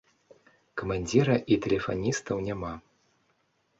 [0.83, 2.73] Камандзіра і тэлефаністаў няма.